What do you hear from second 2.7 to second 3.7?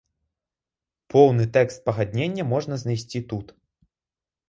знайсці тут.